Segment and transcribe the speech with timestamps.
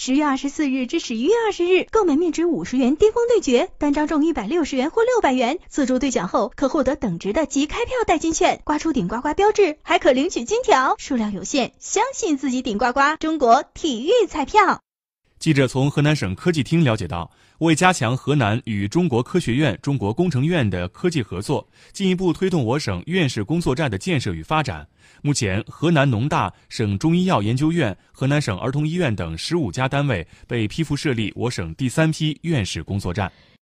[0.00, 13.16] 十月二十四日至十一月二十日，购买面值五十元巅峰对决，单张中一百六十元或六百元，自助兑奖后可获得等值的即开票代金券，刮出顶呱呱标志，还可领取金条，数量有限，相信自己顶呱呱！
[13.18, 14.80] 中国体育彩票。
[15.38, 24.88] 记者从河南省科技厅了解到，为加强河南与中国科学院、中国工程院的科技合作，进一步推动我省院士工作站的建设与发展，
[25.22, 33.30] 目前河南农大、省中医药研究院、河南省儿童医院等十五家单位被批复设立我省第三批院士工作站。